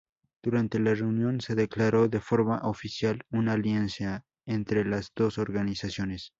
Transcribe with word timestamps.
Durante 0.41 0.79
la 0.79 0.95
reunión 0.95 1.41
se 1.41 1.53
declaró 1.53 2.07
de 2.07 2.19
forma 2.21 2.57
oficial 2.63 3.23
una 3.29 3.53
alianza 3.53 4.25
entre 4.47 4.83
las 4.83 5.11
dos 5.15 5.37
organizaciones. 5.37 6.29